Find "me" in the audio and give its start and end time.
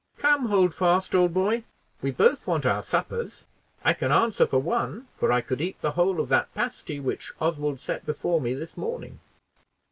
8.41-8.55